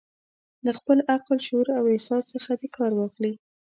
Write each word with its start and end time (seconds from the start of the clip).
له 0.65 0.71
خپل 0.79 0.97
عقل، 1.13 1.37
شعور 1.47 1.67
او 1.77 1.83
احساس 1.93 2.23
څخه 2.33 2.51
دې 2.59 2.67
کار 2.77 2.91
واخلي. 2.95 3.33